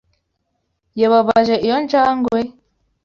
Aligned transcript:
Yababaje 1.01 1.55
iyo 1.65 1.77
njangwe? 1.83 2.39